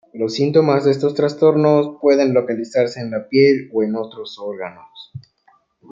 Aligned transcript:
Los 0.15 0.33
síntomas 0.33 0.83
de 0.83 0.89
estos 0.89 1.13
trastornos 1.13 1.99
pueden 2.01 2.33
localizarse 2.33 3.01
en 3.01 3.11
la 3.11 3.29
piel 3.29 3.69
o 3.71 3.83
en 3.83 3.95
otros 3.95 4.39
órganos. 4.39 5.11